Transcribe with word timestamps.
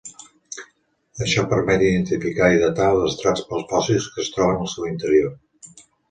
Això 1.25 1.41
permet 1.49 1.83
identificar 1.87 2.47
i 2.55 2.61
datar 2.63 2.87
els 2.93 3.03
estrats 3.09 3.43
pels 3.51 3.67
fòssils 3.73 4.07
que 4.15 4.23
es 4.25 4.31
troben 4.39 4.63
al 4.63 4.71
seu 4.73 4.89
interior. 4.93 5.29